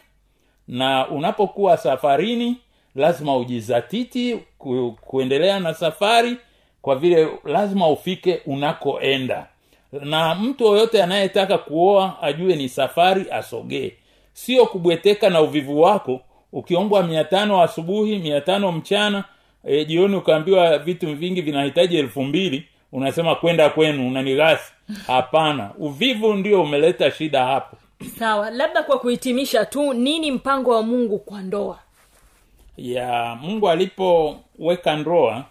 na 0.68 1.08
unapokuwa 1.08 1.76
safarini 1.76 2.56
lazima 2.96 3.36
ujizatiti 3.36 4.38
ku, 4.58 4.96
kuendelea 5.00 5.60
na 5.60 5.74
safari 5.74 6.36
kwa 6.82 6.96
vile 6.96 7.28
lazima 7.44 7.88
ufike 7.88 8.40
unakoenda. 8.46 9.46
Na 9.92 10.34
mtu 10.34 10.64
yoyote 10.64 11.02
anayetaka 11.02 11.58
kuoa 11.58 12.22
ajue 12.22 12.56
ni 12.56 12.68
safari 12.68 13.26
asogee. 13.30 13.92
Sio 14.32 14.66
kubweteka 14.66 15.30
na 15.30 15.40
uvivu 15.40 15.80
wako. 15.80 16.20
Ukiombwa 16.52 17.02
mia 17.02 17.24
tano 17.24 17.62
asubuhi 17.62 18.18
mia 18.18 18.40
tano 18.40 18.72
mchana 18.72 19.24
e, 19.64 19.84
jioni 19.84 20.16
ukaambiwa 20.16 20.78
vitu 20.78 21.14
vingi 21.16 21.40
vinahitaji 21.42 21.96
elfu 21.96 22.22
mbili 22.22 22.64
unasema 22.92 23.34
kwenda 23.34 23.70
kwenu 23.70 24.08
unanigasi 24.08 24.72
hapana. 25.06 25.70
Uvivu 25.78 26.34
ndio 26.34 26.62
umeleta 26.62 27.10
shida 27.10 27.44
hapo. 27.44 27.76
Sawa 28.18 28.50
labda 28.50 28.82
kwa 28.82 28.98
kuhitimisha 28.98 29.64
tu 29.64 29.92
nini 29.92 30.30
mpango 30.30 30.70
wa 30.70 30.82
mungu 30.82 31.18
kwa 31.18 31.42
ndoa 31.42 31.78
ya 32.76 33.38
mungu 33.40 33.68
alipoweka 33.70 34.96
ndoa 34.96 35.44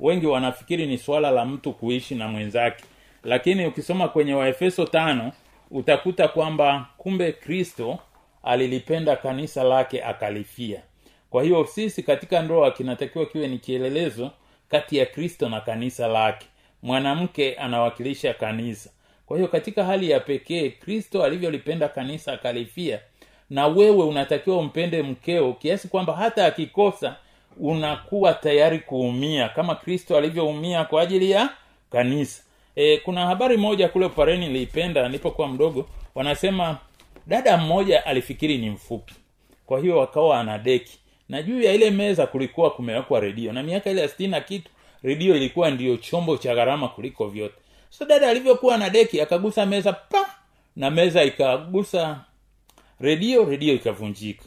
wengi 0.00 0.26
wanafikiri 0.26 0.86
ni 0.86 0.98
swala 0.98 1.30
la 1.30 1.44
mtu 1.44 1.72
kuishi 1.72 2.14
na 2.14 2.28
mwenzake. 2.28 2.84
Lakini 3.24 3.66
ukisoma 3.66 4.08
kwenye 4.08 4.34
waefeso 4.34 4.84
tano 4.84 5.32
utakuta 5.70 6.28
kwamba 6.28 6.86
kumbe 6.96 7.32
kristo 7.32 7.98
alilipenda 8.42 9.16
kanisa 9.16 9.64
lake 9.64 10.02
akalifia. 10.04 10.82
Kwa 11.30 11.42
hiyo 11.42 11.64
sisi 11.66 12.02
katika 12.02 12.42
ndoa 12.42 12.70
kinatakiwa 12.70 13.26
kiwe 13.26 13.48
ni 13.48 13.58
kielelezo 13.58 14.30
kati 14.68 14.96
ya 14.96 15.06
kristo 15.06 15.48
na 15.48 15.60
kanisa 15.60 16.06
lake. 16.08 16.46
Mwanamke 16.82 17.54
anawakilisha 17.54 18.34
kanisa. 18.34 18.90
Kwa 19.26 19.36
hiyo 19.36 19.48
katika 19.48 19.84
hali 19.84 20.10
ya 20.10 20.20
pekee 20.20 20.70
kristo 20.70 21.24
alivyolipenda 21.24 21.88
kanisa 21.88 22.32
akalifia 22.32 23.00
na 23.50 23.66
wewe 23.66 24.04
unatakiwa 24.04 24.56
umpende 24.58 25.02
mkeo 25.02 25.52
kiasi 25.52 25.88
kwamba 25.88 26.12
hata 26.12 26.46
akikosa 26.46 27.16
unakuwa 27.60 28.32
tayari 28.34 28.78
kuumia 28.78 29.48
kama 29.48 29.74
kristo 29.74 30.16
alivyoumia 30.16 30.84
kwa 30.84 31.02
ajili 31.02 31.30
ya 31.30 31.48
kanisa. 31.92 32.42
E, 32.76 32.96
kuna 32.96 33.26
habari 33.26 33.56
moja 33.56 33.88
kule 33.88 34.08
pareni 34.08 34.46
niliipenda 34.46 35.06
nilipokuwa 35.06 35.48
mdogo 35.48 35.88
wanasema 36.14 36.78
dada 37.26 37.56
mmoja 37.56 38.06
alifikiri 38.06 38.58
ni 38.58 38.70
mfupi 38.70 39.14
kwa 39.66 39.80
hiyo 39.80 39.98
wakawa 39.98 40.40
anadeki. 40.40 40.98
Na 41.28 41.42
juu 41.42 41.62
ya 41.62 41.72
ile 41.72 41.90
meza 41.90 42.26
kulikuwa 42.26 42.70
kumewekwa 42.70 43.20
redio 43.20 43.52
na 43.52 43.62
miaka 43.62 43.90
ile 43.90 44.00
ya 44.00 44.08
sitini 44.08 44.28
na 44.30 44.40
kitu 44.40 44.70
redio 45.02 45.36
ilikuwa 45.36 45.70
ndiyo 45.70 45.96
chombo 45.96 46.36
cha 46.36 46.54
gharama 46.54 46.88
kuliko 46.88 47.26
vyote. 47.28 47.54
So 47.90 48.04
dada 48.04 48.28
alivyokuwa 48.28 48.78
na 48.78 48.90
deki 48.90 49.20
akagusa 49.20 49.66
meza 49.66 49.92
pa! 49.92 50.26
Na 50.76 50.90
meza 50.90 51.24
ikagusa 51.24 52.20
redio 53.00 53.44
redio 53.44 53.74
ikavunjika. 53.74 54.44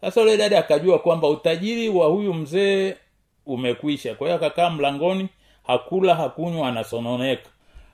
Sasa 0.00 0.20
ule 0.22 0.36
dada 0.36 0.58
akajua 0.58 0.98
kwamba 0.98 1.28
utajiri 1.28 1.88
wa 1.88 2.06
huyu 2.06 2.34
mzee 2.34 2.96
umekwisha. 3.46 4.14
Kwa 4.14 4.26
hiyo 4.26 4.36
akakaa 4.36 4.70
mlangoni 4.70 5.28
hakula 5.66 6.14
hakunywa 6.14 6.68
anasononeka. 6.68 7.50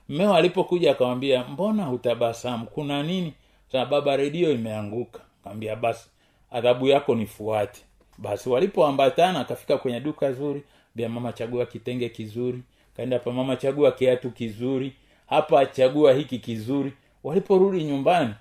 Mmeo 0.09 0.33
alipokuja 0.35 0.91
akamwambia 0.91 1.43
mbona 1.43 1.83
hutabasamu? 1.85 2.65
Kuna 2.65 3.03
nini? 3.03 3.33
Sa 3.71 3.85
baba 3.85 4.17
redio 4.17 4.51
imeanguka. 4.51 5.19
Kaambia 5.43 5.75
basi 5.75 6.09
adhabu 6.51 6.87
yako 6.87 7.15
nifuate. 7.15 7.81
Basi 8.17 8.49
walipoambatana 8.49 9.39
akafika 9.39 9.77
kwenye 9.77 9.99
duka 9.99 10.31
zuri 10.31 10.63
bia 10.95 11.09
mama 11.09 11.33
chagua 11.33 11.65
kitenge 11.65 12.09
kizuri. 12.09 12.59
Kaenda 12.97 13.19
pa 13.19 13.31
mama 13.31 13.55
chagua 13.55 13.91
kiatu 13.91 14.31
kizuri. 14.31 14.93
Hapa 15.27 15.65
chagua 15.65 16.13
hiki 16.13 16.39
kizuri. 16.39 16.93
Waliporudi 17.23 17.83
nyumbani 17.83 18.33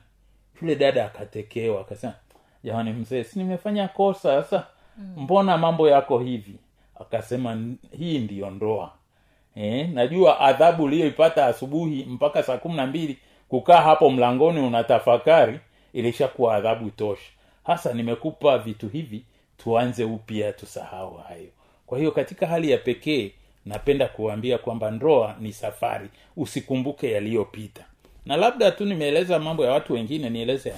yule 0.63 0.77
dada 0.77 1.05
akatekewa 1.07 1.81
akasema 1.81 2.15
jamani 2.65 2.93
mzee 2.93 3.25
si 3.25 3.39
nimefanya 3.39 3.89
kosa? 3.89 4.43
Sasa 4.43 4.67
mbona 5.17 5.59
mambo 5.59 5.89
yako 5.89 6.19
hivi? 6.19 6.55
Akasema 7.01 7.63
hii 7.99 8.19
ndiyo 8.19 8.51
ndoa. 8.51 8.93
Eh, 9.57 9.89
najua 9.89 10.41
adhabu 10.41 10.83
uliyoipata 10.85 11.47
asubuhi 11.47 12.05
mpaka 12.05 12.43
saa 12.43 12.57
kumi 12.57 12.75
na 12.77 12.87
mbili 12.87 13.19
kukaa 13.49 13.81
hapo 13.81 14.11
mlangoni 14.11 14.61
unatafakari 14.61 15.61
ilishakuwa 15.93 16.55
adhabu 16.55 16.91
tosha. 16.91 17.31
Hasa 17.65 17.93
nimekupa 17.93 18.59
vitu 18.59 18.89
hivi 18.89 19.25
tuanze 19.59 20.05
upya 20.05 20.53
tusahau 20.53 21.15
hayo. 21.15 21.49
Kwa 21.87 21.99
hiyo 21.99 22.11
katika 22.11 22.47
hali 22.47 22.71
ya 22.71 22.79
pekee 22.79 23.33
napenda 23.67 24.09
kuambia 24.09 24.59
kwamba 24.59 24.91
ndoa 24.91 25.37
ni 25.41 25.53
safari. 25.53 26.09
Usikumbuke 26.37 27.11
yaliyopita 27.13 27.85
na 28.27 28.37
labda 28.37 28.71
tu 28.71 28.85
nimeeleza 28.85 29.39
mambo 29.39 29.65
ya 29.65 29.73
watu 29.73 29.93
wengine 29.93 30.31
nieleze 30.31 30.69
ya 30.69 30.77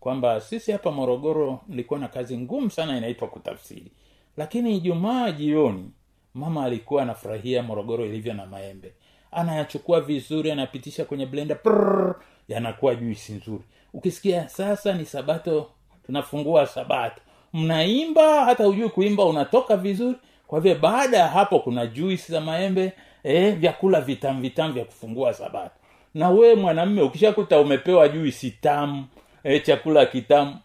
kwamba 0.00 0.40
sisi 0.40 0.72
hapa 0.72 0.90
morogoro 0.90 1.60
nilikuwa 1.68 2.00
na 2.00 2.08
kazi 2.08 2.38
ngumu 2.38 2.70
sana 2.70 2.96
inaitwa 2.96 3.28
kutafsiri. 3.28 3.92
Lakini 4.36 4.76
ijumaa 4.76 5.30
jioni 5.32 5.90
mama 6.34 6.64
alikuwa 6.64 7.02
anafurahia 7.02 7.62
morogoro 7.62 8.06
ilivyo 8.06 8.34
na 8.34 8.46
maembe. 8.46 8.92
Anayachukua 9.32 10.00
vizuri 10.00 10.50
anapitisha 10.50 11.04
kwenye 11.04 11.26
blender 11.26 11.62
prrr, 11.62 12.14
yanakuwa 12.48 12.94
juisi 12.94 13.32
nzuri. 13.32 13.62
Ukisikia 13.92 14.48
sasa 14.48 14.92
ni 14.92 15.04
sabato 15.04 15.70
tunafungua 16.06 16.66
sabato. 16.66 17.20
Mnaimba 17.52 18.44
hata 18.44 18.64
hujui 18.64 18.88
kuimba 18.88 19.24
unatoka 19.24 19.76
vizuri. 19.76 20.16
Kwa 20.46 20.58
hivyo 20.58 20.74
baada 20.74 21.18
ya 21.18 21.28
hapo 21.28 21.58
kuna 21.60 21.86
juisi 21.86 22.32
za 22.32 22.40
maembe 22.40 22.92
eh, 23.24 23.54
vyakula 23.56 24.00
vitamu 24.00 24.42
vya 24.72 24.84
kufungua 24.84 25.34
sabato 25.34 25.74
na 26.16 26.30
we 26.30 26.54
mwanamme 26.54 27.02
ukishakuta 27.02 27.60
umepewa 27.60 28.08
juisi 28.08 28.50
tamu 28.50 29.04
e, 29.44 29.60
chakula 29.60 30.06
kitamu 30.06 30.56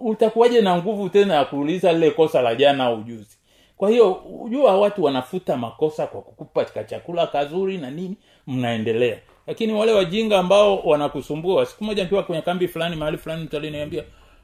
utakuwaje 0.00 0.60
na 0.60 0.76
nguvu 0.76 1.08
tena 1.08 1.34
ya 1.34 1.44
kuuliza 1.44 1.92
lile 1.92 2.10
kosa 2.10 2.42
la 2.42 2.54
jana 2.54 2.84
au 2.84 3.04
kwa 3.76 3.90
hiyo 3.90 4.22
jua 4.50 4.76
watu 4.76 5.04
wanafuta 5.04 5.56
makosa 5.56 6.06
kwa 6.06 6.22
kukupa 6.22 6.64
chakula 6.64 7.26
kazuri 7.26 7.78
na 7.78 7.90
nini 7.90 8.16
mnaendelea. 8.46 9.18
Lakini 9.46 9.72
wale 9.72 9.92
wajinga 9.92 10.38
ambao 10.38 10.78
wanakusumbua 10.78 11.66
siku 11.66 11.84
moja 11.84 12.02
nikiwa 12.02 12.22
kwenye 12.22 12.42
kambi 12.42 12.68
fulani 12.68 12.96
mahali 12.96 13.18
fulani 13.18 13.44
mtu 13.44 14.02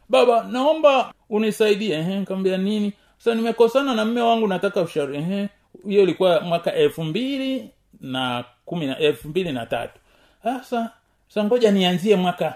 baba 0.09 0.45
naomba 0.51 1.13
unisaidie. 1.31 1.95
Ehe 1.99 2.25
nini? 2.59 2.93
Sasa 3.19 3.35
nimekosana 3.35 3.95
na 3.95 4.05
mme 4.05 4.21
wangu 4.21 4.47
nataka 4.47 4.81
ushauri. 4.83 5.19
Hiyo 5.89 6.03
ilikuwa 6.03 6.41
mwaka 6.41 6.75
elfu 6.75 7.05
mbili 7.05 7.71
na 8.01 8.45
kumi 8.65 8.87
na 8.87 8.99
elfu 8.99 9.29
mbili 9.29 9.53
na 9.53 9.67
tatu 9.67 9.99
sasa 10.45 10.91
sasa 11.29 11.45
ngoja 11.45 11.71
nianzie 11.71 12.17
mwaka 12.17 12.55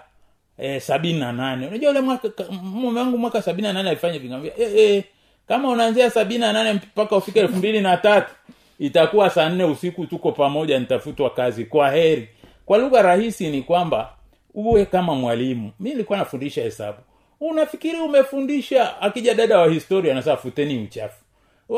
eh, 0.58 0.80
sabini 0.80 1.18
na 1.20 1.32
nane. 1.32 1.66
Unajua 1.66 1.90
ule 1.90 2.00
mwaka 2.00 2.28
ka- 2.28 2.50
mume 2.62 3.00
wangu 3.00 3.18
mwaka 3.18 3.42
sabini 3.42 3.68
na 3.68 3.72
nane 3.74 3.90
alifanya 3.90 4.18
vingambia 4.18 4.52
eh, 4.58 4.72
eh, 4.76 5.04
kama 5.48 5.68
unaanzia 5.68 6.10
sabini 6.10 6.40
na 6.40 6.52
nane 6.52 6.72
mpaka 6.72 7.16
ufike 7.16 7.40
elfu 7.40 7.56
mbili 7.56 7.80
na 7.80 7.96
tatu 7.96 8.34
itakuwa 8.78 9.30
saa 9.30 9.48
nne 9.48 9.64
usiku 9.64 10.06
tuko 10.06 10.32
pamoja 10.32 10.78
nitafutwa 10.78 11.30
kazi. 11.30 11.64
Kwa 11.64 11.90
heri. 11.90 12.28
Kwa 12.66 12.78
lugha 12.78 13.02
rahisi 13.02 13.48
ni 13.50 13.62
kwamba 13.62 14.12
uwe 14.54 14.84
kama 14.86 15.14
mwalimu. 15.14 15.72
Mi 15.80 15.90
nilikuwa 15.90 16.18
nafundisha 16.18 16.62
hesabu. 16.62 16.98
Unafikiri 17.40 17.98
umefundisha? 17.98 19.00
Akija 19.02 19.34
dada 19.34 19.58
wa 19.58 19.68
historia 19.70 20.12
anasema 20.12 20.36
uchafu. 20.84 21.24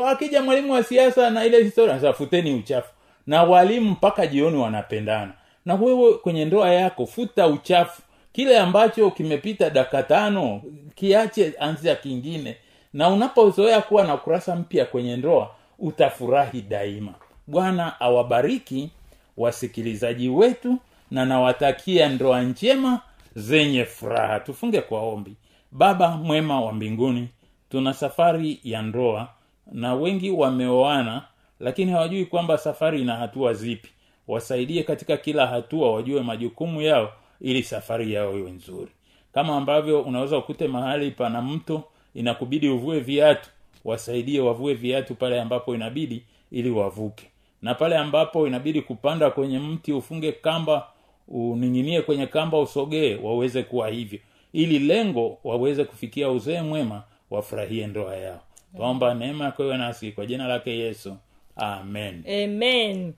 Akija 0.06 0.42
mwalimu 0.42 0.72
wa 0.72 0.82
siasa 0.82 1.30
na 1.30 1.44
ile 1.44 1.62
historia 1.64 1.92
anasema 1.92 2.14
uchafu. 2.54 2.92
Na 3.26 3.42
walimu 3.42 3.90
mpaka 3.90 4.26
jioni 4.26 4.56
wanapendana 4.56 5.32
na 5.68 5.74
wewe 5.74 6.14
kwenye 6.14 6.44
ndoa 6.44 6.70
yako 6.70 7.07
futa 7.07 7.46
uchafu. 7.46 8.02
Kile 8.33 8.59
ambacho 8.59 9.11
kimepita 9.11 9.70
dakika 9.70 10.02
tano 10.02 10.62
kiache 10.94 11.54
anzia 11.61 11.94
kingine. 11.96 12.57
Na 12.92 13.09
unapozoea 13.09 13.81
kuwa 13.81 14.04
na 14.04 14.16
kurasa 14.16 14.57
mpya 14.57 14.85
kwenye 14.85 15.16
ndoa 15.16 15.50
utafurahi 15.78 16.62
daima. 16.62 17.14
Bwana 17.46 18.00
awabariki 18.00 18.90
wasikilizaji 19.37 20.28
wetu 20.28 20.78
na 21.11 21.24
nawatakia 21.24 22.09
ndoa 22.09 22.42
njema 22.42 23.00
zenye 23.37 23.85
furaha. 23.85 24.40
Tufunge 24.40 24.81
kwa 24.81 25.00
ombi. 25.00 25.35
Baba 25.72 26.11
mwema 26.11 26.61
wa 26.61 26.72
mbinguni 26.72 27.28
tuna 27.70 27.94
safari 27.94 28.61
ya 28.64 28.83
ndoa 28.83 29.28
na 29.72 29.94
wengi 29.94 30.31
wameoana 30.31 31.22
lakini 31.61 31.92
hawajui 31.92 32.24
kwamba 32.24 32.59
safari 32.59 33.00
ina 33.02 33.16
hatua 33.16 33.54
zipi 33.54 33.88
wasaidie 34.28 34.82
katika 34.82 35.16
kila 35.16 35.46
hatua 35.46 35.92
wajue 35.92 36.22
majukumu 36.22 36.82
yao 36.82 37.12
ili 37.40 37.62
safari 37.62 38.12
yao 38.12 38.38
iwe 38.38 38.50
nzuri. 38.50 38.90
Kama 39.32 39.56
ambavyo 39.56 40.02
unaweza 40.02 40.38
ukute 40.38 40.68
mahali 40.68 41.10
pana 41.10 41.42
mto 41.42 41.84
inakubidi 42.14 42.68
uvue 42.68 43.00
viatu. 43.00 43.50
Wasaidie 43.84 44.40
wavue 44.40 44.74
viatu 44.74 45.14
pale 45.14 45.40
ambapo 45.40 45.74
inabidi 45.74 46.22
ili 46.52 46.70
wavuke. 46.70 47.26
Na 47.62 47.74
pale 47.74 47.96
ambapo 47.96 48.46
inabidi 48.46 48.82
kupanda 48.82 49.30
kwenye 49.30 49.58
mti 49.58 49.92
ufunge 49.92 50.32
kamba 50.32 50.86
uning'inie 51.28 52.02
kwenye 52.02 52.26
kamba 52.26 52.58
usogee 52.60 53.14
waweze 53.22 53.62
kuwa 53.62 53.88
hivyo. 53.88 54.18
Ili 54.52 54.78
lengo 54.78 55.38
waweze 55.44 55.84
kufikia 55.84 56.30
uzee 56.30 56.62
mwema 56.62 57.02
wafurahie 57.30 57.86
ndoa 57.86 58.16
yao. 58.16 58.40
Twaomba 58.76 59.14
neema 59.14 59.44
yako 59.44 59.64
iwe 59.64 59.76
nasi 59.76 60.12
kwa 60.12 60.26
jina 60.26 60.48
lake 60.48 60.78
yesu. 60.78 61.16
Amen. 61.56 62.24
Amen 62.44 63.12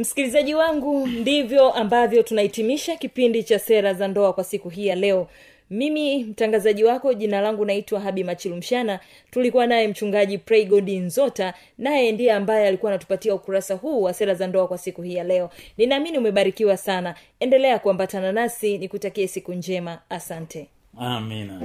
msikilizaji 0.00 0.54
wangu 0.54 1.06
ndivyo 1.06 1.72
ambavyo 1.72 2.22
tunahitimisha 2.22 2.96
kipindi 2.96 3.42
cha 3.42 3.58
sera 3.58 3.94
za 3.94 4.08
ndoa 4.08 4.32
kwa 4.32 4.44
siku 4.44 4.68
hii 4.68 4.86
ya 4.86 4.94
leo. 4.94 5.28
Mimi 5.70 6.24
mtangazaji 6.24 6.84
wako 6.84 7.14
jina 7.14 7.40
langu 7.40 7.64
naitwa 7.64 8.00
habi 8.00 8.24
machilumshana 8.24 9.00
tulikuwa 9.30 9.66
naye 9.66 9.88
mchungaji 9.88 10.38
praygod 10.38 10.88
nzota 10.88 11.54
naye 11.78 12.12
ndiye 12.12 12.32
ambaye 12.32 12.66
alikuwa 12.68 12.92
anatupatia 12.92 13.34
ukurasa 13.34 13.74
huu 13.74 14.02
wa 14.02 14.14
sera 14.14 14.34
za 14.34 14.46
ndoa 14.46 14.68
kwa 14.68 14.78
siku 14.78 15.02
hii 15.02 15.14
ya 15.14 15.24
leo. 15.24 15.50
Ninaamini 15.78 16.18
umebarikiwa 16.18 16.76
sana. 16.76 17.14
Endelea 17.40 17.78
kuambatana 17.78 18.32
nasi 18.32 18.78
nikutakie 18.78 19.28
siku 19.28 19.52
njema. 19.54 19.98
Asante. 20.10 20.66
Amina 20.98 21.60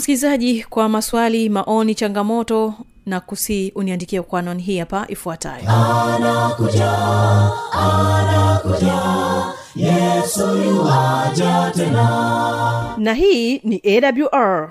msikilizaji 0.00 0.64
kwa 0.70 0.88
maswali 0.88 1.48
maoni 1.48 1.94
changamoto 1.94 2.74
na 3.06 3.20
kusi 3.20 3.72
uniandikie 3.74 4.22
kwa 4.22 4.40
anwani 4.40 4.62
hii 4.62 4.78
hapa 4.78 5.04
ifuatayo. 5.08 5.64
Na 12.98 13.14
hii 13.14 13.58
ni 13.64 13.82
awr 13.84 14.70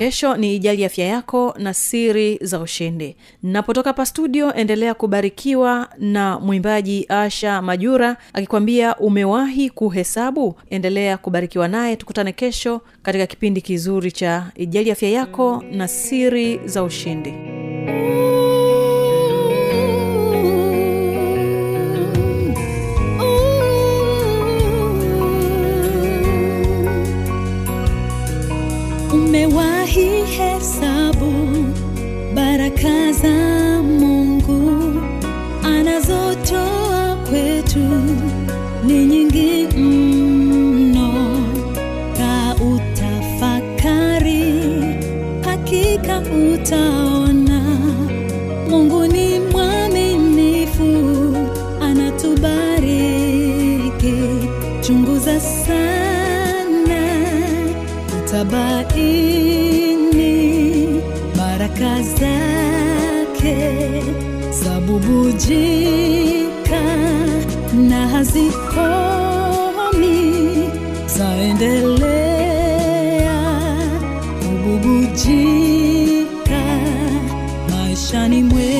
kesho 0.00 0.36
ni 0.36 0.56
ijali 0.56 0.84
afya 0.84 1.06
yako 1.06 1.54
na 1.58 1.74
siri 1.74 2.38
za 2.42 2.60
ushindi. 2.60 3.16
Napotoka 3.42 3.92
pa 3.92 4.06
studio 4.06 4.54
endelea 4.54 4.94
kubarikiwa 4.94 5.88
na 5.98 6.38
mwimbaji 6.38 7.06
asha 7.08 7.62
majura 7.62 8.16
akikwambia 8.32 8.96
umewahi 8.96 9.70
kuhesabu? 9.70 10.54
Endelea 10.70 11.18
kubarikiwa 11.18 11.68
naye 11.68 11.96
tukutane 11.96 12.32
kesho 12.32 12.80
katika 13.02 13.26
kipindi 13.26 13.60
kizuri 13.60 14.12
cha 14.12 14.50
ijali 14.54 14.90
afya 14.90 15.08
yako 15.10 15.64
na 15.72 15.88
siri 15.88 16.60
za 16.64 16.82
ushindi. 16.82 17.30
umewahi 17.30 18.29
baraka 32.82 33.39
zabubujika 65.00 66.80
na 67.88 68.08
hazikomi 68.08 68.60
zaendelea 71.06 72.50
kububujika. 74.40 75.40
Maishani 77.70 78.42
mwetu 78.42 78.79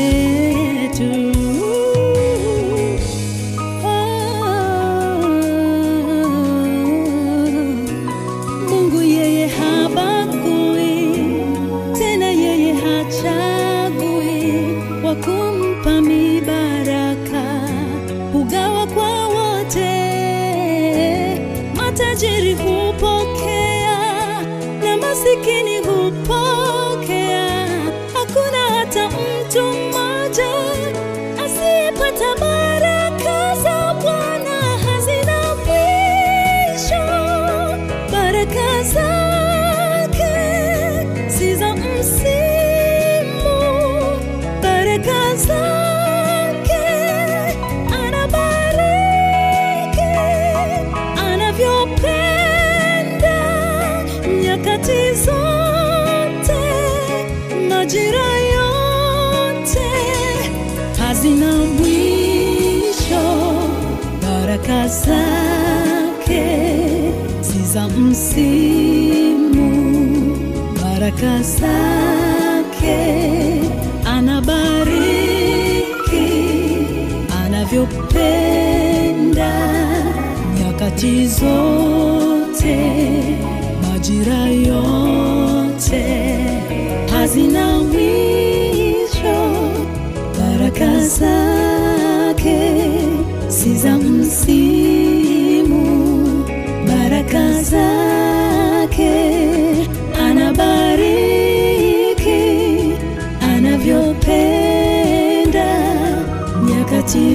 zake 64.90 66.46
si 67.40 67.58
za 67.72 67.88
msimu. 67.88 69.70
Baraka 70.82 71.42
zake 71.42 72.98
anabariki 74.04 74.90
anavyopenda 77.44 79.52
nyakati 80.58 81.26
zote 81.26 82.78
majira 83.82 84.44
yote 84.44 86.04
hazina 87.12 87.78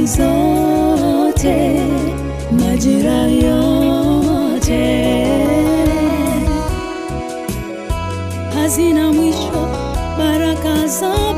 zote 0.06 1.82
majira 2.52 3.22
yote. 3.22 4.86
Hazina 8.54 9.14
mwisho 9.14 9.68
baraka 10.18 10.88
za 10.88 11.10
Bwana 11.10 11.35